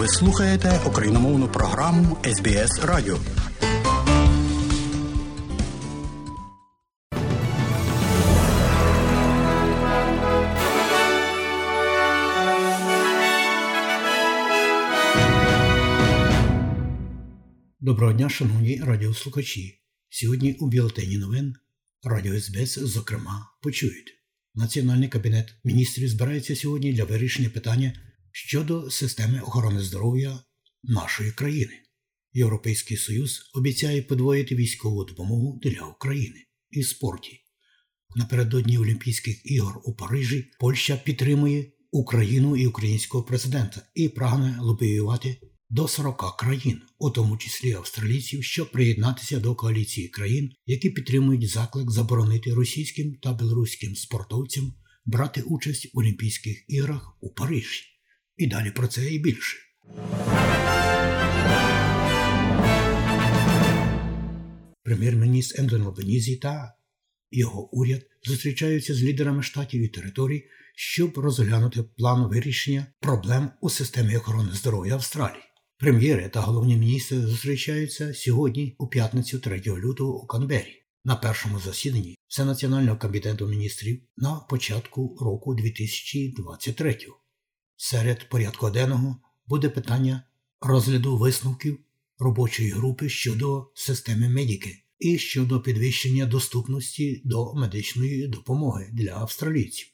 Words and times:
Ви 0.00 0.08
слухаєте 0.08 0.80
україномовну 0.86 1.48
програму 1.48 2.18
СБС 2.24 2.80
Радіо. 2.84 3.18
Доброго 17.80 18.12
дня, 18.12 18.28
шановні 18.28 18.80
радіослухачі. 18.84 19.80
Сьогодні 20.08 20.52
у 20.52 20.66
бюлетені 20.66 21.18
новин 21.18 21.54
Радіо 22.04 22.40
СБС, 22.40 22.78
зокрема, 22.78 23.46
почують. 23.62 24.14
Національний 24.54 25.08
кабінет 25.08 25.54
міністрів 25.64 26.08
збирається 26.08 26.56
сьогодні 26.56 26.92
для 26.92 27.04
вирішення 27.04 27.48
питання 27.48 27.92
щодо 28.32 28.90
системи 28.90 29.40
охорони 29.40 29.80
здоров'я 29.80 30.42
нашої 30.82 31.32
країни. 31.32 31.72
Європейський 32.32 32.96
Союз 32.96 33.50
обіцяє 33.54 34.02
подвоїти 34.02 34.54
військову 34.54 35.04
допомогу 35.04 35.60
для 35.62 35.80
України 35.80 36.44
і 36.70 36.82
спорті. 36.82 37.40
Напередодні 38.16 38.78
Олімпійських 38.78 39.40
ігор 39.44 39.80
у 39.84 39.94
Парижі 39.94 40.50
Польща 40.60 40.96
підтримує 40.96 41.72
Україну 41.90 42.56
і 42.56 42.66
українського 42.66 43.24
президента 43.24 43.82
і 43.94 44.08
прагне 44.08 44.58
лобіювати 44.60 45.36
до 45.70 45.88
40 45.88 46.36
країн, 46.36 46.80
у 46.98 47.10
тому 47.10 47.36
числі 47.36 47.72
австралійців, 47.72 48.44
щоб 48.44 48.72
приєднатися 48.72 49.40
до 49.40 49.54
коаліції 49.54 50.08
країн, 50.08 50.50
які 50.66 50.90
підтримують 50.90 51.48
заклик 51.48 51.90
заборонити 51.90 52.54
російським 52.54 53.14
та 53.22 53.32
білоруським 53.32 53.96
спортовцям 53.96 54.72
брати 55.04 55.42
участь 55.42 55.94
в 55.94 55.98
Олімпійських 55.98 56.64
іграх 56.68 57.16
у 57.20 57.30
Парижі. 57.34 57.84
І 58.40 58.46
далі 58.46 58.70
про 58.70 58.88
це 58.88 59.10
і 59.10 59.18
більше. 59.18 59.58
Прем'єр-міністр 64.82 65.60
Ендон 65.60 65.82
Албанізі 65.82 66.36
та 66.36 66.74
його 67.30 67.74
уряд 67.74 68.02
зустрічаються 68.22 68.94
з 68.94 69.02
лідерами 69.02 69.42
штатів 69.42 69.82
і 69.82 69.88
територій, 69.88 70.44
щоб 70.74 71.18
розглянути 71.18 71.82
план 71.82 72.28
вирішення 72.28 72.86
проблем 73.00 73.50
у 73.60 73.70
системі 73.70 74.16
охорони 74.16 74.50
здоров'я 74.52 74.94
Австралії. 74.94 75.42
Прем'єри 75.78 76.28
та 76.28 76.40
головні 76.40 76.76
міністри 76.76 77.18
зустрічаються 77.18 78.14
сьогодні 78.14 78.76
у 78.78 78.86
п'ятницю 78.86 79.38
3 79.38 79.62
лютого 79.66 80.22
у 80.22 80.26
Канбері 80.26 80.82
на 81.04 81.16
першому 81.16 81.60
засіданні 81.60 82.16
Всенаціонального 82.28 82.96
комітету 82.96 83.48
міністрів 83.48 84.02
на 84.16 84.34
початку 84.34 85.16
року 85.20 85.54
2023. 85.54 86.96
Серед 87.82 88.28
порядку 88.28 88.70
денного 88.70 89.16
буде 89.46 89.68
питання 89.68 90.22
розгляду 90.60 91.16
висновків 91.16 91.78
робочої 92.18 92.70
групи 92.70 93.08
щодо 93.08 93.70
системи 93.74 94.28
медіки 94.28 94.84
і 94.98 95.18
щодо 95.18 95.60
підвищення 95.60 96.26
доступності 96.26 97.22
до 97.24 97.54
медичної 97.54 98.28
допомоги 98.28 98.90
для 98.92 99.12
австралійців. 99.12 99.88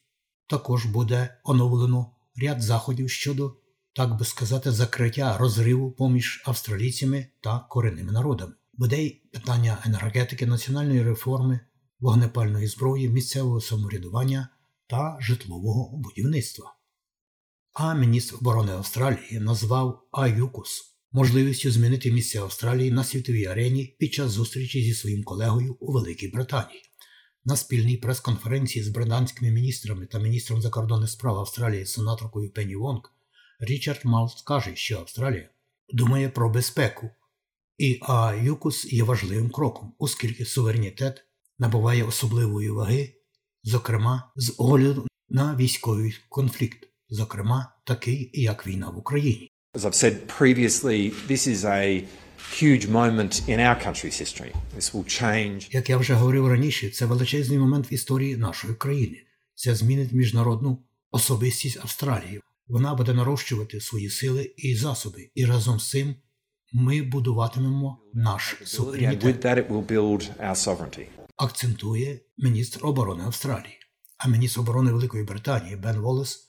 Також 0.46 0.86
буде 0.86 1.40
оновлено 1.44 2.10
ряд 2.36 2.62
заходів 2.62 3.10
щодо 3.10 3.56
так 3.92 4.18
би 4.18 4.24
сказати, 4.24 4.70
закриття 4.70 5.38
розриву 5.38 5.90
поміж 5.90 6.42
австралійцями 6.46 7.26
та 7.40 7.58
корінними 7.58 8.12
народами. 8.12 8.52
Буде 8.72 9.02
й 9.02 9.10
питання 9.32 9.82
енергетики, 9.86 10.46
національної 10.46 11.02
реформи, 11.02 11.60
вогнепальної 12.00 12.66
зброї, 12.66 13.08
місцевого 13.08 13.60
самоврядування 13.60 14.48
та 14.86 15.18
житлового 15.20 15.96
будівництва. 15.96 16.75
А 17.78 17.94
міністр 17.94 18.34
оборони 18.34 18.72
Австралії 18.72 19.40
назвав 19.40 20.02
АЮКУС 20.12 20.96
можливістю 21.12 21.70
змінити 21.70 22.12
місце 22.12 22.40
Австралії 22.40 22.90
на 22.90 23.04
світовій 23.04 23.46
арені 23.46 23.96
під 23.98 24.14
час 24.14 24.30
зустрічі 24.30 24.82
зі 24.82 24.94
своїм 24.94 25.24
колегою 25.24 25.76
у 25.80 25.92
Великій 25.92 26.28
Британії. 26.28 26.82
На 27.44 27.56
спільній 27.56 27.96
прес-конференції 27.96 28.84
з 28.84 28.88
британськими 28.88 29.50
міністрами 29.50 30.06
та 30.06 30.18
міністром 30.18 30.62
закордонних 30.62 31.10
справ 31.10 31.38
Австралії 31.38 31.86
сенаторкою 31.86 32.52
Пенні 32.52 32.76
Вонг 32.76 33.00
Річард 33.60 34.00
Малс 34.04 34.42
каже, 34.42 34.76
що 34.76 34.98
Австралія 34.98 35.50
думає 35.88 36.28
про 36.28 36.50
безпеку, 36.50 37.10
і 37.78 37.98
АЮКУС 38.02 38.92
є 38.92 39.02
важливим 39.02 39.50
кроком, 39.50 39.94
оскільки 39.98 40.44
суверенітет 40.44 41.24
набуває 41.58 42.04
особливої 42.04 42.70
ваги, 42.70 43.14
зокрема 43.62 44.32
з 44.36 44.54
огляду 44.58 45.06
на 45.28 45.56
військовий 45.56 46.14
конфлікт, 46.28 46.88
зокрема 47.08 47.72
такий, 47.84 48.30
як 48.34 48.66
війна 48.66 48.90
в 48.90 48.98
Україні. 48.98 49.50
As 49.74 49.80
I've 49.80 50.04
said 50.04 50.16
previously, 50.38 51.12
this 51.28 51.46
is 51.46 51.64
a 51.64 52.04
huge 52.62 52.88
moment 52.88 53.42
in 53.48 53.58
our 53.58 53.76
country's 53.86 54.18
history. 54.24 54.52
This 54.76 54.94
will 54.94 55.04
change. 55.04 55.68
Як 55.70 55.90
я 55.90 55.96
вже 55.96 56.14
говорив 56.14 56.48
раніше, 56.48 56.90
це 56.90 57.06
величезний 57.06 57.58
момент 57.58 57.92
в 57.92 57.92
історії 57.92 58.36
нашої 58.36 58.74
країни. 58.74 59.22
Це 59.54 59.74
змінить 59.74 60.12
міжнародну 60.12 60.78
особистість 61.10 61.78
Австралії. 61.82 62.40
Вона 62.68 62.94
буде 62.94 63.14
нарощувати 63.14 63.80
свої 63.80 64.10
сили 64.10 64.54
і 64.56 64.76
засоби, 64.76 65.30
і 65.34 65.46
разом 65.46 65.80
з 65.80 65.90
цим 65.90 66.14
ми 66.72 67.02
будуватимемо 67.02 67.98
наш 68.14 68.56
суверенітет. 68.64 69.46
Акцентує 71.36 72.20
міністр 72.38 72.86
оборони 72.86 73.24
Австралії. 73.24 73.78
А 74.18 74.28
міністр 74.28 74.60
оборони 74.60 74.92
Великої 74.92 75.24
Британії 75.24 75.76
Бен 75.76 75.96
Волес 76.00 76.45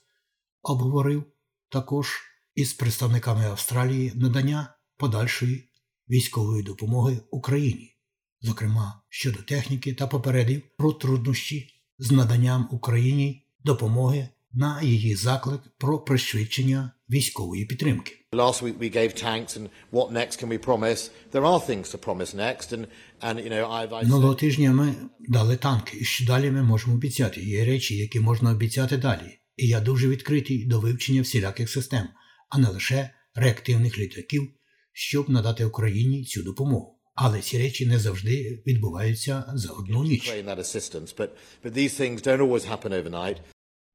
обговорив 0.68 1.24
також 1.70 2.08
із 2.56 2.74
представниками 2.74 3.46
Австралії 3.46 4.12
надання 4.16 4.76
подальшої 4.98 5.70
військової 6.10 6.64
допомоги 6.64 7.20
Україні, 7.32 7.96
зокрема 8.42 9.02
щодо 9.10 9.40
техніки 9.42 9.94
та 9.94 10.08
попередив 10.08 10.62
про 10.78 10.94
труднощі 10.94 11.74
з 12.00 12.12
наданням 12.12 12.68
Україні 12.72 13.46
допомоги 13.64 14.30
на 14.54 14.82
її 14.82 15.16
заклик 15.16 15.62
про 15.78 16.00
пришвидшення 16.00 16.92
військової 17.10 17.66
підтримки. 17.66 18.14
Last 18.32 18.64
week 18.64 18.78
we 18.80 18.98
gave 18.98 19.24
tanks 19.24 19.58
and 19.58 19.70
what 19.92 20.12
next 20.12 20.44
can 20.44 20.50
we 20.50 20.58
promise? 20.66 21.12
There 21.32 21.46
are 21.46 21.60
things 21.70 21.92
to 21.92 21.98
promise 21.98 22.36
next 22.36 22.68
and 22.74 22.88
and 23.22 23.36
you 23.46 23.50
know 23.50 23.66
I've 23.72 24.04
Минулого 24.04 24.36
тижня 24.36 24.72
ми 24.72 24.96
дали 25.20 25.56
танки, 25.56 25.98
і 26.02 26.04
що 26.04 26.26
далі 26.26 26.52
ми 26.52 26.64
можемо 26.64 26.94
обіцяти. 26.94 27.42
Є 27.42 27.66
речі, 27.66 27.98
які 27.98 28.20
можна 28.20 28.52
обіцяти 28.52 28.98
далі. 28.98 29.40
І 29.58 29.68
я 29.68 29.82
дуже 29.82 30.08
відкритий 30.08 30.66
до 30.66 30.80
вивчення 30.80 31.22
всіляких 31.22 31.70
систем, 31.70 32.08
а 32.50 32.58
не 32.58 32.70
лише 32.70 33.10
реактивних 33.36 34.00
літаків, 34.00 34.52
щоб 34.94 35.30
надати 35.30 35.66
Україні 35.66 36.26
цю 36.26 36.44
допомогу. 36.44 37.00
Але 37.16 37.42
ці 37.42 37.58
речі 37.58 37.86
не 37.86 38.00
завжди 38.00 38.64
відбуваються 38.68 39.44
за 39.54 39.70
одну 39.70 40.04
ніч. 40.04 40.28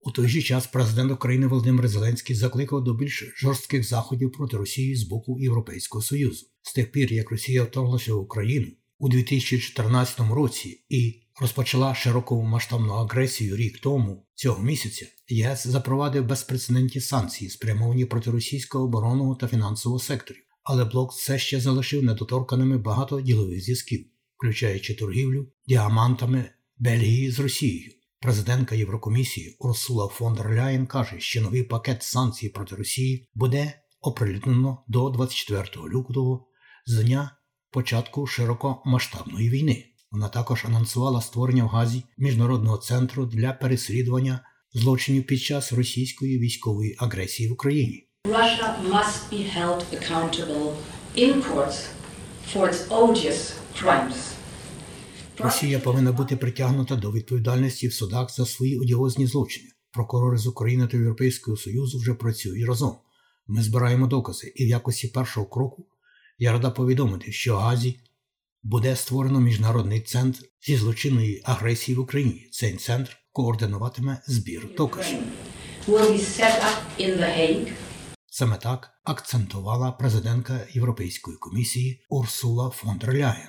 У 0.01 0.11
той 0.11 0.29
же 0.29 0.43
час 0.43 0.67
президент 0.67 1.13
України 1.13 1.47
Володимир 1.47 1.89
Зеленський 1.89 2.37
закликав 2.37 2.85
до 2.85 2.95
більш 2.95 3.33
жорстких 3.37 3.85
заходів 3.85 4.33
проти 4.33 4.57
Росії 4.57 4.97
з 4.97 5.03
боку 5.03 5.41
Європейського 5.41 6.03
Союзу. 6.03 6.47
З 6.63 6.73
тих 6.73 6.93
пір, 6.93 7.13
як 7.13 7.31
Росія 7.31 7.65
вторглася 7.65 8.15
в 8.15 8.19
Україну 8.19 8.67
у 8.99 9.09
2014 9.09 10.21
році 10.21 10.85
і 10.89 11.22
розпочала 11.41 11.95
широкомасштабну 11.95 12.93
агресію 12.93 13.57
рік 13.57 13.79
тому 13.79 14.27
цього 14.35 14.63
місяця, 14.63 15.07
ЄС 15.29 15.67
запровадив 15.67 16.27
безпрецедентні 16.27 17.01
санкції, 17.01 17.51
спрямовані 17.51 18.05
проти 18.05 18.31
російського 18.31 18.85
оборонного 18.85 19.35
та 19.35 19.49
фінансового 19.49 19.99
секторів. 19.99 20.43
Але 20.63 20.85
блок 20.85 21.13
все 21.13 21.39
ще 21.39 21.61
залишив 21.61 22.03
недоторканими 22.03 22.79
багато 22.79 23.21
ділових 23.21 23.65
зв'язків, 23.65 24.07
включаючи 24.37 24.95
торгівлю 24.95 25.49
діамантами 25.67 26.51
Бельгії 26.79 27.31
з 27.31 27.39
Росією. 27.39 27.93
Президентка 28.21 28.75
Єврокомісії 28.75 29.57
Урсула 29.59 30.09
фон 30.09 30.35
дер 30.35 30.55
Ляєн 30.55 30.87
каже, 30.87 31.17
що 31.19 31.43
новий 31.43 31.63
пакет 31.63 32.03
санкцій 32.03 32.49
проти 32.49 32.77
Росії 32.77 33.29
буде 33.35 33.73
оприлюднено 34.01 34.85
до 34.89 35.11
24 35.11 35.89
лютого 35.89 36.47
з 36.87 37.05
дня 37.05 37.37
початку 37.71 38.27
широкомасштабної 38.27 39.51
війни. 39.51 39.92
Вона 40.13 40.29
також 40.29 40.65
анонсувала 40.65 41.21
створення 41.21 41.65
в 41.65 41.69
Газі 41.69 42.03
міжнародного 42.19 42.77
центру 42.77 43.27
для 43.27 43.53
переслідування 43.53 44.41
злочинів 44.75 45.27
під 45.27 45.41
час 45.41 45.73
російської 45.73 46.39
військової 46.39 46.97
агресії 46.99 47.49
в 47.49 47.53
Україні. 47.53 48.09
Russia 48.25 48.91
must 48.91 49.33
be 49.33 49.57
held 49.57 49.85
accountable 49.93 50.75
in 51.17 51.43
courts 51.43 51.79
for 52.55 52.69
its 52.69 52.89
odious 52.89 53.53
crimes. 53.83 54.17
Росія 55.39 55.79
повинна 55.79 56.13
бути 56.13 56.37
притягнута 56.37 56.97
до 56.97 57.13
відповідальності 57.13 57.89
в 57.89 57.93
судах 57.93 58.35
за 58.35 58.47
свої 58.47 58.79
одіозні 58.79 59.27
злочини. 59.27 59.69
Прокурори 59.93 60.39
з 60.39 60.47
України 60.47 60.87
та 60.87 60.97
Європейського 60.97 61.57
Союзу 61.57 61.99
вже 61.99 62.15
працюють 62.15 62.69
разом. 62.69 62.97
Ми 63.47 63.63
збираємо 63.63 64.07
докази, 64.07 64.53
і 64.57 64.65
в 64.65 64.69
якості 64.69 65.09
першого 65.09 65.47
кроку 65.47 65.87
я 66.39 66.53
рада 66.53 66.71
повідомити, 66.71 67.33
що 67.33 67.57
Газі 67.57 68.01
буде 68.63 68.97
створено 68.97 69.41
міжнародний 69.41 70.01
центр 70.01 70.41
зі 70.67 70.77
злочинної 70.77 71.43
агресії 71.45 71.97
в 71.97 72.01
Україні. 72.01 72.49
Цей 72.53 72.77
центр 72.77 73.17
координуватиме 73.33 74.23
збір 74.27 74.69
доказів. 74.77 75.19
Саме 78.27 78.57
так 78.57 78.91
акцентувала 79.05 79.93
президентка 79.93 80.67
Європейської 80.73 81.37
комісії 81.37 82.07
Урсула 82.09 82.71
фон 82.71 82.99
дер 82.99 83.15
Ляєн. 83.15 83.49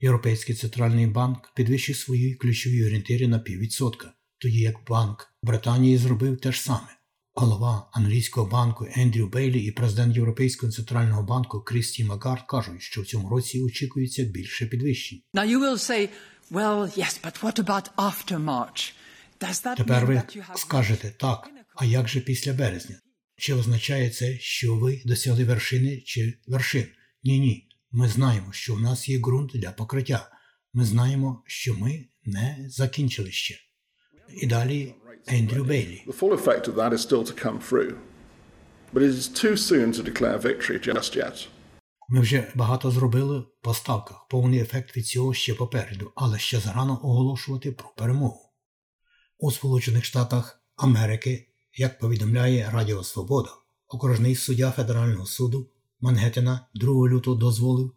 Європейський 0.00 0.54
центральний 0.54 1.06
банк 1.06 1.52
підвищив 1.54 1.96
свої 1.96 2.34
ключові 2.34 2.84
орієнтири 2.84 3.28
на 3.28 3.38
піввідсотка, 3.38 4.12
тоді 4.38 4.60
як 4.60 4.74
Банк 4.88 5.34
Британії 5.42 5.98
зробив 5.98 6.40
те 6.40 6.52
ж 6.52 6.62
саме. 6.62 6.97
Голова 7.40 7.90
англійського 7.92 8.46
банку 8.46 8.86
Ендрю 8.96 9.28
Бейлі 9.28 9.64
і 9.64 9.70
президент 9.70 10.16
Європейського 10.16 10.72
центрального 10.72 11.22
банку 11.22 11.60
Крісті 11.60 12.04
Магард 12.04 12.46
кажуть, 12.46 12.82
що 12.82 13.02
в 13.02 13.06
цьому 13.06 13.28
році 13.28 13.60
очікується 13.60 14.24
більше 14.24 14.66
підвищень. 14.66 15.22
Now 15.34 15.46
you 15.46 15.58
will 15.58 15.78
say, 15.78 16.08
well, 16.50 16.98
yes, 16.98 17.22
but 17.24 17.42
what 17.42 17.64
about 17.64 17.84
after 17.96 18.38
March? 18.44 18.92
Does 19.40 19.66
that 19.66 19.76
Тепер 19.76 20.06
ви 20.06 20.22
скажете 20.56 21.10
так, 21.10 21.50
а 21.76 21.84
як 21.84 22.08
же 22.08 22.20
після 22.20 22.52
березня? 22.52 22.96
Чи 23.36 23.54
означає 23.54 24.10
це, 24.10 24.38
що 24.38 24.74
ви 24.74 25.02
досягли 25.04 25.44
вершини 25.44 26.00
чи 26.00 26.38
вершин? 26.46 26.86
Ні, 27.22 27.40
ні. 27.40 27.68
Ми 27.90 28.08
знаємо, 28.08 28.52
що 28.52 28.74
в 28.74 28.80
нас 28.80 29.08
є 29.08 29.18
ґрунт 29.18 29.50
для 29.54 29.70
покриття. 29.70 30.30
Ми 30.72 30.84
знаємо, 30.84 31.42
що 31.46 31.74
ми 31.74 32.04
не 32.24 32.66
закінчили 32.68 33.30
ще. 33.30 33.54
І 34.42 34.46
далі 34.46 34.94
Ендрю 35.26 35.64
Бейлі. 35.64 36.04
The 36.06 36.18
full 36.20 36.44
effect 36.44 36.68
of 36.68 36.74
that 36.74 36.92
is 36.92 36.98
still 36.98 37.24
to 37.24 37.44
come 37.46 37.58
through. 37.70 37.94
But 38.92 39.02
it 39.02 39.10
is 39.10 39.28
too 39.28 39.56
soon 39.56 39.92
to 39.92 40.02
declare 40.02 40.38
victory 40.38 40.88
just 40.88 41.16
yet. 41.16 41.48
Ми 42.08 42.20
вже 42.20 42.52
багато 42.54 42.90
зробили 42.90 43.44
по 43.62 43.74
ставках. 43.74 44.26
Повний 44.30 44.60
ефект 44.60 44.96
від 44.96 45.06
цього 45.06 45.34
ще 45.34 45.54
попереду, 45.54 46.12
але 46.14 46.38
ще 46.38 46.60
зарано 46.60 47.00
оголошувати 47.02 47.72
про 47.72 47.88
перемогу. 47.96 48.40
У 49.38 49.50
Сполучених 49.50 50.04
Штатах 50.04 50.62
Америки, 50.76 51.48
як 51.74 51.98
повідомляє 51.98 52.70
Радіо 52.72 53.04
Свобода, 53.04 53.50
окружний 53.88 54.34
суддя 54.34 54.70
Федерального 54.70 55.26
суду 55.26 55.70
Мангеттена 56.00 56.66
2 56.74 57.08
лютого 57.08 57.36
дозволив 57.36 57.92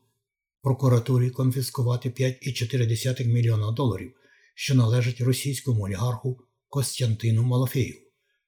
прокуратурі 0.62 1.30
конфіскувати 1.30 2.10
5,4 2.10 3.28
мільйона 3.28 3.72
доларів, 3.72 4.14
що 4.56 4.76
належать 4.76 5.22
російському 5.22 5.84
олігарху 5.84 6.44
Костянтину 6.72 7.44
Малафеєву. 7.44 8.00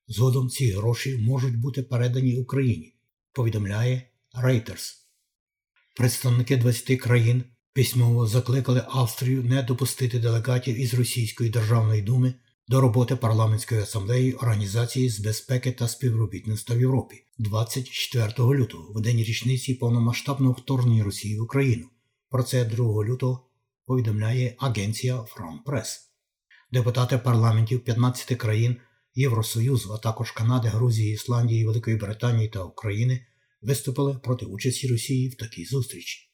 Згодом 0.08 0.50
ці 0.50 0.72
гроші 0.72 1.18
можуть 1.18 1.58
бути 1.58 1.84
передані 1.84 2.38
Україні, 2.38 2.94
повідомляє 3.34 4.10
Reuters. 4.44 4.94
Представники 5.96 6.58
20 6.58 7.00
країн 7.00 7.44
письмово 7.74 8.28
закликали 8.28 8.86
Австрію 8.90 9.44
не 9.44 9.64
допустити 9.64 10.20
делегатів 10.20 10.80
із 10.80 10.94
Російської 10.94 11.50
Державної 11.50 12.02
думи 12.02 12.34
до 12.68 12.82
роботи 12.82 13.16
парламентської 13.16 13.82
асамблеї 13.82 14.34
Організації 14.34 15.10
з 15.10 15.20
безпеки 15.20 15.72
та 15.72 15.88
співробітництва 15.88 16.76
в 16.76 16.80
Європі 16.80 17.16
24 17.38 18.34
лютого, 18.40 18.94
в 18.94 19.02
день 19.02 19.18
річниці 19.18 19.74
повномасштабного 19.74 20.54
вторгнення 20.54 21.04
Росії 21.04 21.40
в 21.40 21.44
Україну. 21.44 21.90
Про 22.30 22.44
це 22.44 22.66
2 22.66 23.06
лютого 23.06 23.50
повідомляє 23.86 24.56
агенція 24.60 25.26
Press. 25.66 26.13
Депутати 26.74 27.18
парламентів 27.18 27.84
15 27.84 28.38
країн 28.38 28.76
Євросоюзу, 29.16 29.94
а 29.94 29.98
також 29.98 30.32
Канади, 30.32 30.68
Грузії, 30.68 31.14
Ісландії, 31.14 31.66
Великої 31.66 31.98
Британії 31.98 32.50
та 32.50 32.64
України 32.64 33.26
виступили 33.62 34.14
проти 34.14 34.46
участі 34.46 34.88
Росії 34.88 35.30
в 35.30 35.36
такій 35.36 35.66
зустрічі. 35.66 36.30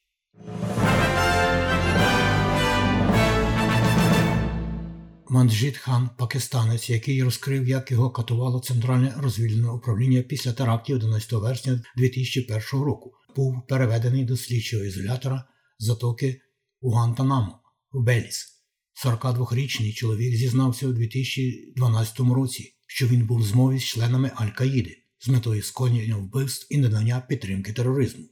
Манджит 5.28 5.76
хан, 5.76 6.10
пакистанець, 6.18 6.90
який 6.90 7.22
розкрив, 7.22 7.68
як 7.68 7.90
його 7.90 8.10
катувало 8.10 8.60
Центральне 8.60 9.14
розвідувальне 9.16 9.70
управління 9.70 10.22
після 10.22 10.52
терактів 10.52 10.96
11 10.96 11.32
вересня 11.32 11.82
2001 11.96 12.60
року, 12.72 13.12
був 13.36 13.66
переведений 13.68 14.24
до 14.24 14.36
слідчого 14.36 14.84
ізолятора 14.84 15.44
затоки 15.78 16.40
у 16.80 16.90
Гантанамо 16.90 17.60
у 17.92 18.02
Беліс. 18.02 18.59
42-річний 19.04 19.92
чоловік 19.92 20.36
зізнався 20.36 20.88
у 20.88 20.92
2012 20.92 22.20
році, 22.20 22.74
що 22.86 23.06
він 23.06 23.26
був 23.26 23.38
в 23.38 23.42
змові 23.42 23.78
з 23.78 23.84
членами 23.84 24.30
Аль-Каїди 24.36 24.96
з 25.20 25.28
метою 25.28 25.62
скоєння 25.62 26.16
вбивств 26.16 26.66
і 26.70 26.78
надання 26.78 27.20
підтримки 27.28 27.72
тероризму. 27.72 28.24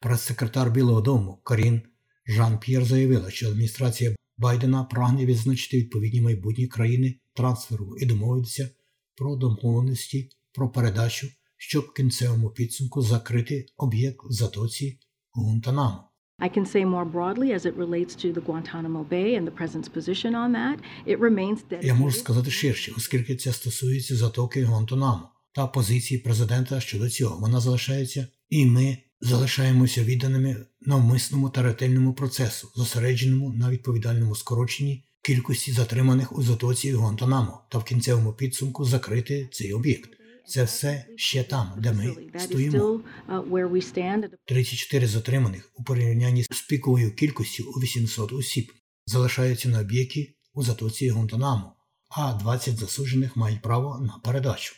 Прес-секретар 0.00 0.70
Білого 0.70 1.00
Дому 1.00 1.40
Карін 1.44 1.82
Жан 2.26 2.58
П'єр 2.58 2.84
заявила, 2.84 3.30
що 3.30 3.48
адміністрація 3.48 4.16
Байдена 4.36 4.84
прагне 4.84 5.26
відзначити 5.26 5.76
відповідні 5.76 6.20
майбутні 6.20 6.66
країни 6.66 7.14
трансферу 7.34 7.96
і 7.96 8.06
домовитися 8.06 8.70
про 9.14 9.36
домовленості 9.36 10.30
про 10.52 10.70
передачу, 10.70 11.28
щоб 11.56 11.84
в 11.84 11.92
кінцевому 11.92 12.50
підсумку 12.50 13.02
закрити 13.02 13.66
об'єкт 13.76 14.24
в 14.24 14.32
затоці 14.32 14.98
Гунтанамо. 15.32 16.07
I 16.40 16.48
can 16.48 16.64
say 16.64 16.84
more 16.84 17.04
broadly 17.04 17.52
as 17.52 17.66
it 17.66 17.74
relates 17.74 18.14
to 18.22 18.32
the 18.32 18.40
Guantanamo 18.40 19.02
Bay 19.02 19.34
and 19.34 19.44
the 19.46 19.50
President's 19.50 19.88
position 19.88 20.34
on 20.36 20.52
that. 20.52 20.78
It 21.06 21.18
remains 21.18 21.58
Я 21.82 21.94
можу 21.94 22.18
сказати 22.18 22.50
ширше, 22.50 22.92
оскільки 22.96 23.36
це 23.36 23.52
стосується 23.52 24.16
затоки 24.16 24.64
Гуантанамо 24.64 25.30
та 25.52 25.66
позиції 25.66 26.20
президента 26.20 26.80
щодо 26.80 27.08
цього. 27.10 27.40
Вона 27.40 27.60
залишається, 27.60 28.26
і 28.50 28.66
ми 28.66 28.98
залишаємося 29.20 30.04
відданими 30.04 30.56
навмисному 30.80 31.50
та 31.50 31.62
ретельному 31.62 32.12
процесу, 32.12 32.68
зосередженому 32.76 33.52
на 33.52 33.70
відповідальному 33.70 34.34
скороченні 34.34 35.04
кількості 35.22 35.72
затриманих 35.72 36.38
у 36.38 36.42
затоці 36.42 36.92
Гуантанамо 36.92 37.60
та 37.70 37.78
в 37.78 37.84
кінцевому 37.84 38.32
підсумку 38.32 38.84
закрити 38.84 39.48
цей 39.52 39.72
об'єкт. 39.72 40.17
Це 40.48 40.64
все 40.64 41.06
ще 41.16 41.44
там, 41.44 41.72
де 41.78 41.92
ми 41.92 42.16
стоїмо. 42.38 42.78
still 42.78 43.00
uh, 43.28 43.50
where 43.50 43.70
we 43.70 43.94
stand. 43.94 44.28
34 44.46 45.06
затриманих 45.06 45.70
у 45.74 45.84
порівнянні 45.84 46.42
з 46.42 46.60
піковою 46.60 47.14
кількістю 47.14 47.64
у 47.76 47.80
800 47.80 48.32
осіб 48.32 48.72
залишаються 49.06 49.68
на 49.68 49.80
об'єкті 49.80 50.36
у 50.54 50.62
затоці 50.62 51.10
Гуантанамо, 51.10 51.76
а 52.08 52.32
20 52.32 52.76
засуджених 52.76 53.36
мають 53.36 53.62
право 53.62 53.98
на 54.00 54.18
передачу. 54.24 54.74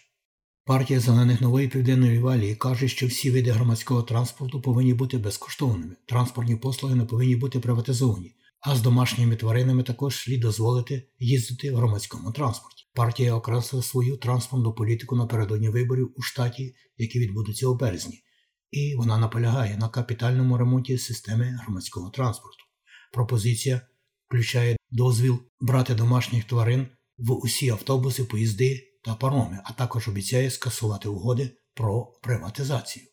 Партія 0.65 1.01
зелених 1.01 1.41
нової 1.41 1.69
південної 1.69 2.19
валії 2.19 2.55
каже, 2.55 2.89
що 2.89 3.07
всі 3.07 3.31
види 3.31 3.51
громадського 3.51 4.03
транспорту 4.03 4.61
повинні 4.61 4.95
бути 4.95 5.19
безкоштовними, 5.19 5.97
транспортні 6.07 6.57
послуги 6.57 6.95
не 6.95 7.05
повинні 7.05 7.37
бути 7.37 7.61
приватизовані, 7.61 8.35
а 8.61 8.77
з 8.77 8.83
домашніми 8.83 9.37
тваринами 9.37 9.83
також 9.83 10.17
слід 10.17 10.41
дозволити 10.41 11.09
їздити 11.19 11.71
в 11.71 11.77
громадському 11.77 12.33
транспорті. 12.33 12.85
Партія 12.95 13.35
окреслила 13.35 13.83
свою 13.83 14.17
транспортну 14.17 14.75
політику 14.75 15.17
напередодні 15.17 15.69
виборів 15.69 16.13
у 16.17 16.23
штаті, 16.23 16.75
які 16.97 17.19
відбудуться 17.19 17.69
у 17.69 17.75
березні 17.75 18.23
і 18.71 18.97
вона 18.97 19.19
наполягає 19.19 19.77
на 19.77 19.89
капітальному 19.89 20.59
ремонті 20.59 20.99
системи 20.99 21.59
громадського 21.63 22.11
транспорту. 22.11 22.65
Пропозиція 23.13 23.81
включає 24.29 24.77
дозвіл 24.91 25.39
брати 25.61 25.95
домашніх 25.95 26.45
тварин 26.45 26.87
в 27.19 27.33
усі 27.33 27.71
автобуси, 27.71 28.25
поїзди 28.25 28.81
та 29.05 29.15
пароми, 29.15 29.63
а 29.65 29.73
також 29.73 30.09
обіцяє 30.09 30.51
скасувати 30.51 31.09
угоди 31.09 31.57
про 31.75 32.05
приватизацію. 32.23 33.07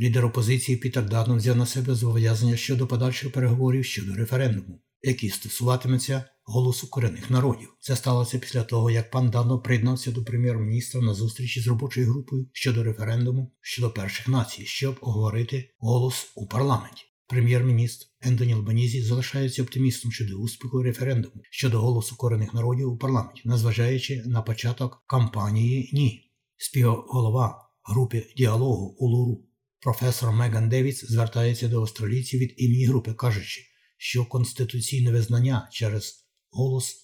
Лідер 0.00 0.26
опозиції 0.26 0.78
Пітер 0.78 1.08
Дадон 1.08 1.36
взяв 1.36 1.56
на 1.56 1.66
себе 1.66 1.94
зобов'язання 1.94 2.56
щодо 2.56 2.86
подальших 2.86 3.32
переговорів 3.32 3.84
щодо 3.84 4.14
референдуму, 4.14 4.80
які 5.02 5.30
стосуватиметься 5.30 6.24
голосу 6.44 6.90
корінних 6.90 7.30
народів. 7.30 7.76
Це 7.80 7.96
сталося 7.96 8.38
після 8.38 8.62
того, 8.62 8.90
як 8.90 9.10
пан 9.10 9.30
Дадон 9.30 9.62
приєднався 9.62 10.10
до 10.10 10.24
прем'єр-міністра 10.24 11.00
на 11.00 11.14
зустрічі 11.14 11.60
з 11.60 11.66
робочою 11.66 12.10
групою 12.10 12.48
щодо 12.52 12.82
референдуму 12.82 13.52
щодо 13.60 13.90
перших 13.90 14.28
націй, 14.28 14.66
щоб 14.66 14.98
оговорити 15.00 15.70
голос 15.78 16.32
у 16.34 16.46
парламенті. 16.46 17.04
Прем'єр-міністр 17.26 18.06
Ентоні 18.20 18.52
Албанізі 18.52 19.02
залишається 19.02 19.62
оптимістом 19.62 20.12
щодо 20.12 20.36
успіху 20.36 20.82
референдуму 20.82 21.42
щодо 21.50 21.80
голосу 21.80 22.16
корінних 22.16 22.54
народів 22.54 22.92
у 22.92 22.98
парламенті, 22.98 23.42
незважаючи 23.44 24.22
на 24.26 24.42
початок 24.42 25.02
кампанії 25.06 25.90
Ні. 25.92 26.30
Співголова 26.56 27.68
групи 27.84 28.26
діалогу 28.36 28.96
УЛУРУ 28.98 29.51
професор 29.82 30.32
Меган 30.32 30.68
Девіц 30.68 31.04
звертається 31.04 31.68
до 31.68 31.80
австралійців 31.80 32.40
від 32.40 32.54
імені 32.56 32.86
групи, 32.86 33.14
кажучи, 33.14 33.60
що 33.96 34.24
конституційне 34.24 35.12
визнання 35.12 35.68
через 35.72 36.26
голос 36.50 36.96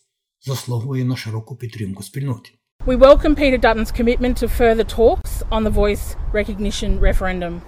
заслуговує 0.46 1.04
на 1.04 1.16
широку 1.16 1.56
підтримку 1.56 2.02
спільноти. 2.02 2.50
We 2.86 2.98
welcome 2.98 3.34
Peter 3.34 3.60
Dutton's 3.60 3.92
commitment 4.00 4.42
to 4.42 4.48
further 4.60 4.84
talks 4.98 5.32
on 5.50 5.62
the 5.68 5.74
voice 5.74 6.16
recognition 6.32 7.00
referendum. 7.00 7.60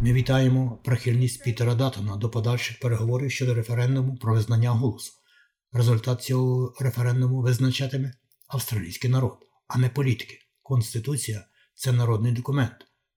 Ми 0.00 0.12
вітаємо 0.12 0.80
прихильність 0.84 1.44
Пітера 1.44 1.74
Датона 1.74 2.16
до 2.16 2.30
подальших 2.30 2.80
переговорів 2.80 3.30
щодо 3.30 3.54
референдуму 3.54 4.16
про 4.16 4.34
визнання 4.34 4.70
голосу. 4.70 5.12
Результат 5.72 6.22
цього 6.22 6.74
референдуму 6.80 7.40
визначатиме 7.40 8.12
австралійський 8.48 9.10
народ, 9.10 9.38
а 9.68 9.78
не 9.78 9.88
політики. 9.88 10.38
Конституція 10.62 11.46
це 11.74 11.92
народний 11.92 12.32
документ. 12.32 12.74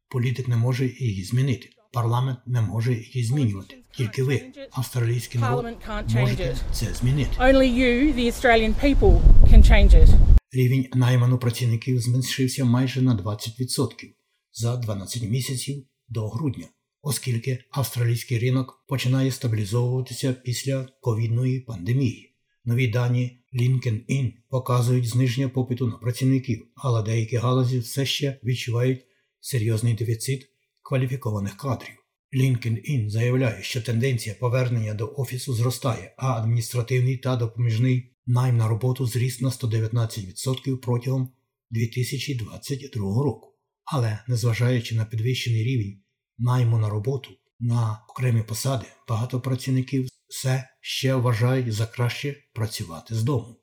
Політик 0.10 0.48
не 0.48 0.58
може 0.58 0.86
її 1.00 1.24
змінити. 1.24 1.70
Парламент 1.94 2.40
не 2.46 2.62
може 2.62 2.94
її 2.94 3.24
змінювати. 3.24 3.78
Тільки 3.92 4.24
ви, 4.24 4.42
австралійський 4.72 5.42
народ, 5.42 5.66
можете 6.10 6.58
це 6.74 6.94
змінити. 6.94 7.32
Only 7.40 7.74
you, 7.80 8.16
the 8.16 8.26
Australian 8.32 8.74
people, 8.84 9.22
can 9.52 9.72
change 9.72 9.90
it. 9.94 10.10
Рівень 10.52 10.88
найману 10.94 11.38
працівників 11.38 12.00
зменшився 12.02 12.66
майже 12.66 13.02
на 13.02 13.16
20%. 13.18 14.14
за 14.54 14.78
12 14.78 15.24
місяців 15.24 15.86
до 16.10 16.30
грудня, 16.30 16.66
оскільки 17.02 17.60
австралійський 17.72 18.40
ринок 18.40 18.84
починає 18.88 19.32
стабілізовуватися 19.32 20.34
після 20.34 20.88
ковідної 21.02 21.60
пандемії. 21.60 22.36
Нові 22.66 22.88
дані 22.88 23.40
LinkedIn 23.54 24.34
показують 24.50 25.08
зниження 25.08 25.50
попиту 25.50 25.88
на 25.88 25.98
працівників, 25.98 26.68
але 26.76 27.04
деякі 27.04 27.36
галузі 27.38 27.80
все 27.80 28.06
ще 28.06 28.40
відчувають 28.44 29.06
серйозний 29.46 29.94
дефіцит 29.94 30.50
кваліфікованих 30.82 31.58
кадрів. 31.58 31.96
LinkedIn 32.34 33.10
заявляє, 33.10 33.64
що 33.64 33.82
тенденція 33.82 34.36
повернення 34.40 34.94
до 34.94 35.14
офісу 35.18 35.54
зростає, 35.54 36.14
а 36.18 36.34
адміністративний 36.34 37.18
та 37.18 37.36
допоміжний 37.36 38.16
найм 38.26 38.58
на 38.58 38.68
роботу 38.68 39.06
зріс 39.06 39.42
на 39.42 39.50
119% 39.50 40.78
протягом 40.78 41.30
2022 41.72 43.24
року. 43.24 43.54
Але 43.84 44.20
незважаючи 44.28 44.96
на 44.96 45.06
підвищений 45.06 45.64
рівень 45.64 46.02
найму 46.38 46.78
на 46.78 46.90
роботу 46.90 47.30
на 47.60 48.00
окремі 48.10 48.44
посади, 48.44 48.86
багато 49.08 49.42
працівників 49.42 50.10
все 50.28 50.70
ще 50.82 51.16
вважають 51.16 51.74
за 51.74 51.86
краще 51.86 52.36
працювати 52.54 53.16
з 53.16 53.24
дому. 53.24 53.56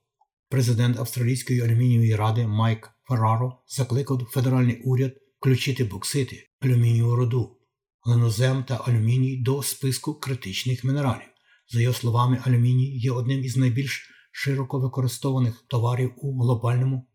Президент 0.48 0.98
Австралійської 0.98 1.60
алюмінієвої 1.60 2.16
ради 2.16 2.46
Майк 2.46 2.90
Ферраро 3.08 3.62
закликав 3.68 4.28
федеральний 4.30 4.82
уряд 4.82 5.21
включити 5.42 5.84
боксити, 5.84 6.48
алюмінієву 6.60 7.16
руду, 7.16 7.56
глинозем 8.04 8.64
та 8.64 8.76
алюміній 8.76 9.36
до 9.36 9.62
списку 9.62 10.14
критичних 10.14 10.84
мінералів. 10.84 11.28
За 11.68 11.80
його 11.80 11.94
словами, 11.94 12.42
алюміній 12.44 12.98
є 12.98 13.10
одним 13.10 13.44
із 13.44 13.56
найбільш 13.56 14.10
широко 14.32 14.80
використованих 14.80 15.64
товарів 15.68 16.12
у 16.16 16.42
глобальному 16.42 17.08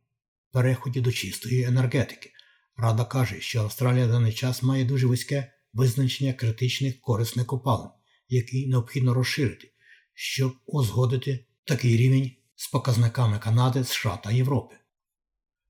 переході 0.51 1.01
до 1.01 1.11
чистої 1.11 1.63
енергетики. 1.63 2.31
Рада 2.77 3.05
каже, 3.05 3.41
що 3.41 3.61
Австралія 3.61 4.07
в 4.07 4.11
даний 4.11 4.33
час 4.33 4.63
має 4.63 4.85
дуже 4.85 5.07
вузьке 5.07 5.53
визначення 5.73 6.33
критичних 6.33 7.01
корисних 7.01 7.45
копалин, 7.45 7.89
які 8.29 8.67
необхідно 8.67 9.13
розширити, 9.13 9.71
щоб 10.13 10.55
узгодити 10.65 11.45
такий 11.65 11.97
рівень 11.97 12.31
з 12.55 12.67
показниками 12.67 13.39
Канади, 13.39 13.83
США 13.83 14.17
та 14.23 14.31
Європи. 14.31 14.75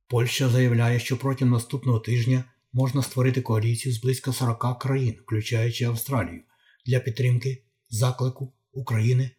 Польща 0.08 0.50
заявляє, 0.50 1.00
що 1.00 1.18
протягом 1.18 1.54
наступного 1.54 2.00
тижня 2.00 2.44
можна 2.74 3.04
створити 3.04 3.42
коаліцію 3.42 3.94
з 3.94 4.02
близько 4.02 4.34
40 4.34 4.80
країн, 4.80 5.16
включаючи 5.22 5.86
Австралію, 5.86 6.42
для 6.86 7.00
підтримки 7.00 7.64
заклику 7.90 8.54
України 8.72 9.32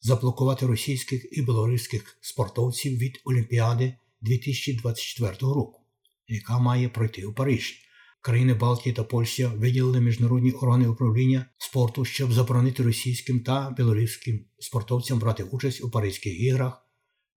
заблокувати 0.00 0.66
російських 0.66 1.38
і 1.38 1.42
білоруських 1.42 2.18
спортовців 2.20 2.98
від 2.98 3.20
Олімпіади 3.24 3.94
2024 4.20 5.36
року, 5.40 5.80
яка 6.28 6.58
має 6.58 6.88
пройти 6.88 7.24
у 7.24 7.32
Парижі. 7.32 7.74
Країни 8.20 8.54
Балтії 8.54 8.92
та 8.92 9.04
Польща 9.04 9.48
виділили 9.48 10.00
міжнародні 10.00 10.52
органи 10.52 10.88
управління 10.88 11.46
спорту, 11.58 12.04
щоб 12.04 12.32
заборонити 12.32 12.82
російським 12.82 13.40
та 13.40 13.74
білоруським 13.76 14.44
спортовцям 14.58 15.18
брати 15.18 15.42
участь 15.42 15.84
у 15.84 15.90
Паризьких 15.90 16.40
іграх 16.40 16.86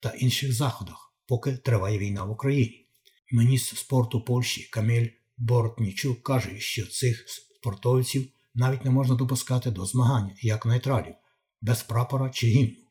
та 0.00 0.10
інших 0.10 0.52
заходах, 0.52 1.05
поки 1.28 1.52
триває 1.52 1.98
війна 1.98 2.24
в 2.24 2.30
Україні. 2.30 2.86
Міністр 3.32 3.76
спорту 3.76 4.24
Польщі 4.24 4.68
Каміль 4.72 5.08
Бортнічук 5.38 6.22
каже, 6.22 6.58
що 6.58 6.86
цих 6.86 7.24
спортовців 7.28 8.28
навіть 8.54 8.84
не 8.84 8.90
можна 8.90 9.14
допускати 9.14 9.70
до 9.70 9.84
змагань 9.84 10.30
як 10.40 10.66
нейтралів, 10.66 11.14
без 11.62 11.82
прапора 11.82 12.30
чи 12.30 12.46
гімну. 12.46 12.86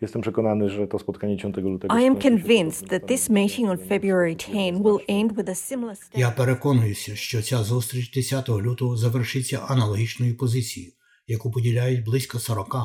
Jestem 0.00 0.22
przekonany, 0.22 0.70
że 0.70 0.86
to 0.86 0.98
spotkanie 0.98 1.36
10 1.36 1.56
lutego. 1.56 1.94
I 1.94 2.02
am 2.02 2.16
convinced 2.16 2.88
that 2.88 3.06
this 3.06 3.30
meeting 3.30 3.68
on 3.68 3.78
February 3.88 4.36
10 4.36 4.82
will 4.82 5.00
end 5.08 5.32
with 5.32 5.48
a 5.48 5.54
similar 5.54 5.96
Я 6.14 6.30
переконуюся, 6.30 7.16
що 7.16 7.42
ця 7.42 7.62
зустріч 7.62 8.10
10 8.10 8.48
лютого 8.48 8.96
завершиться 8.96 9.58
аналогічною 9.58 10.36
позицією, 10.36 10.92
яку 11.26 11.50
поділяють 11.50 12.04
близько 12.04 12.38
40, 12.38 12.76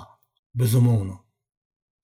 безумовно. 0.53 1.19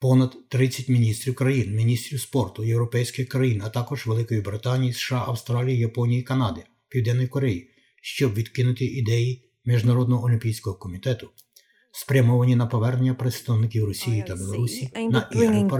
Понад 0.01 0.37
30 0.49 0.89
міністрів 0.89 1.35
країн, 1.35 1.75
міністрів 1.75 2.21
спорту, 2.21 2.63
європейських 2.63 3.27
країн, 3.27 3.61
а 3.65 3.69
також 3.69 4.07
Великої 4.07 4.41
Британії, 4.41 4.93
США, 4.93 5.23
Австралії, 5.27 5.79
Японії, 5.79 6.21
Канади, 6.23 6.63
Південної 6.89 7.27
Кореї, 7.27 7.69
щоб 8.01 8.33
відкинути 8.33 8.85
ідеї 8.85 9.49
Міжнародного 9.65 10.25
олімпійського 10.25 10.75
комітету, 10.75 11.29
спрямовані 11.91 12.55
на 12.55 12.67
повернення 12.67 13.13
представників 13.13 13.85
Росії 13.85 14.23
та 14.27 14.35
Білорусі 14.35 14.89
на 15.09 15.29
ігри 15.31 15.63
в 15.63 15.67
Paris. 15.67 15.79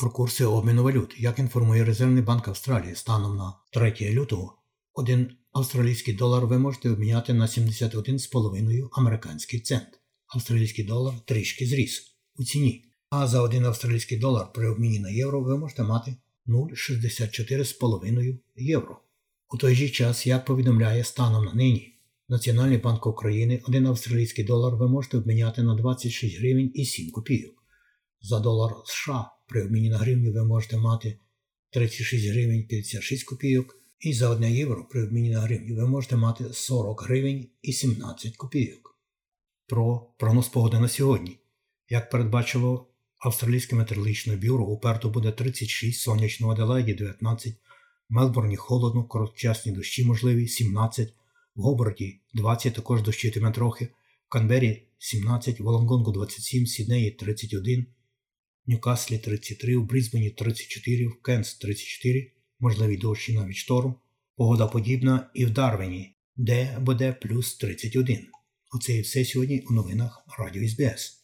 Про 0.00 0.10
курси 0.10 0.44
обміну 0.44 0.82
валют, 0.84 1.14
як 1.18 1.38
інформує 1.38 1.84
Резервний 1.84 2.22
банк 2.22 2.48
Австралії 2.48 2.94
станом 2.94 3.36
на 3.36 3.54
3 3.72 3.94
лютого, 4.00 4.58
один 4.94 5.30
австралійський 5.52 6.14
долар 6.14 6.46
ви 6.46 6.58
можете 6.58 6.90
обміняти 6.90 7.34
на 7.34 7.46
71,5 7.46 8.88
американський 8.92 9.60
цент. 9.60 9.88
Австралійський 10.26 10.84
долар 10.84 11.14
трішки 11.24 11.66
зріс 11.66 12.02
у 12.36 12.44
ціні. 12.44 12.84
А 13.10 13.26
за 13.26 13.40
один 13.42 13.64
австралійський 13.64 14.18
долар 14.18 14.52
при 14.54 14.68
обміні 14.68 14.98
на 14.98 15.10
євро 15.10 15.40
ви 15.40 15.58
можете 15.58 15.82
мати 15.82 16.16
0,64,5 16.46 18.38
євро. 18.56 19.00
У 19.54 19.56
той 19.56 19.74
же 19.74 19.88
час, 19.88 20.26
як 20.26 20.44
повідомляє 20.44 21.04
станом 21.04 21.44
на 21.44 21.54
нині, 21.54 21.92
Національний 22.32 22.78
банк 22.78 23.06
України 23.06 23.62
один 23.68 23.86
австралійський 23.86 24.44
долар 24.44 24.76
ви 24.76 24.88
можете 24.88 25.16
обміняти 25.16 25.62
на 25.62 25.74
26 25.74 26.38
гривень 26.38 26.70
і 26.74 26.84
7 26.84 27.10
копійок. 27.10 27.64
За 28.22 28.40
долар 28.40 28.72
США 28.84 29.30
при 29.48 29.64
обміні 29.64 29.90
на 29.90 29.98
гривню 29.98 30.32
ви 30.32 30.44
можете 30.44 30.76
мати 30.76 31.18
36 31.72 32.26
гривень 32.26 32.66
56 32.66 33.24
копійок, 33.24 33.81
і 34.02 34.12
за 34.12 34.28
1 34.30 34.50
євро 34.50 34.84
при 34.84 35.04
обміні 35.04 35.30
на 35.30 35.40
гривню 35.40 35.76
ви 35.76 35.86
можете 35.86 36.16
мати 36.16 36.44
40 36.52 37.02
гривень 37.02 37.48
і 37.62 37.72
17 37.72 38.36
копійок. 38.36 38.98
Про 39.66 40.14
прогноз 40.18 40.48
погоди 40.48 40.80
на 40.80 40.88
сьогодні. 40.88 41.38
Як 41.88 42.10
передбачило 42.10 42.88
Австралійське 43.18 43.76
метеорологічне 43.76 44.36
бюро, 44.36 44.64
у 44.64 44.78
Перту 44.78 45.10
буде 45.10 45.32
36, 45.32 46.00
сонячно 46.00 46.46
в 46.46 46.50
Аделаїді 46.50 46.94
19, 46.94 47.52
в 47.52 47.56
Мелбурні 48.08 48.56
холодно, 48.56 49.04
короткочасні 49.04 49.72
дощі 49.72 50.04
можливі 50.04 50.48
17, 50.48 51.14
в 51.54 51.60
Гоборті 51.60 52.20
20, 52.34 52.74
також 52.74 53.02
дощитиме 53.02 53.50
трохи, 53.50 53.84
в 53.84 54.28
Канбері 54.28 54.88
17, 54.98 55.60
в 55.60 55.62
Волонгонгу 55.62 56.12
27, 56.12 56.64
в 56.64 56.68
Сіднеї 56.68 57.10
31, 57.10 57.86
в 58.66 58.70
Ньюкаслі 58.70 59.18
33, 59.18 59.76
в 59.76 59.84
Брізбені 59.84 60.30
34, 60.30 61.06
в 61.06 61.22
Кенс 61.22 61.54
34, 61.54 62.32
можливі 62.62 62.96
дощі 62.96 63.34
навіть 63.34 63.56
шторм. 63.56 63.94
Погода 64.36 64.66
подібна 64.66 65.30
і 65.34 65.46
в 65.46 65.50
Дарвіні, 65.50 66.16
де 66.36 66.78
буде 66.80 67.12
плюс 67.12 67.56
31. 67.56 68.18
Оце 68.74 68.92
і 68.92 69.00
все 69.00 69.24
сьогодні 69.24 69.64
у 69.70 69.72
новинах 69.72 70.24
Радіо 70.38 70.68
СБС. 70.68 71.18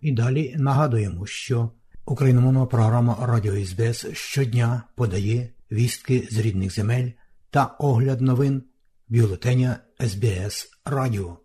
І 0.00 0.12
далі 0.12 0.54
нагадуємо, 0.58 1.26
що 1.26 1.70
україномовна 2.06 2.66
програма 2.66 3.18
Радіо 3.20 3.64
СБС 3.64 4.06
щодня 4.12 4.82
подає 4.96 5.48
вістки 5.72 6.28
з 6.30 6.38
рідних 6.38 6.74
земель 6.74 7.10
та 7.50 7.64
огляд 7.64 8.20
новин 8.20 8.62
бюлетеня 9.08 9.78
СБС 10.00 10.70
Радіо. 10.84 11.38